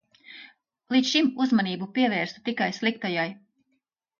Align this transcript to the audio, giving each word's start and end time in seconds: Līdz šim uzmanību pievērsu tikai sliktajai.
Līdz 0.95 1.09
šim 1.11 1.29
uzmanību 1.45 1.89
pievērsu 1.99 2.43
tikai 2.49 2.71
sliktajai. 2.79 3.29